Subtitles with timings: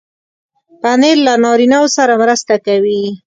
[0.81, 3.01] پنېر له نارینو سره مرسته کوي.